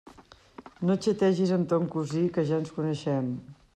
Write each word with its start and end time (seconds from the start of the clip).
No 0.89 0.95
xategis 1.07 1.53
amb 1.57 1.69
ton 1.73 1.85
cosí, 1.97 2.25
que 2.39 2.47
ja 2.53 2.59
ens 2.63 2.73
coneixem! 2.79 3.29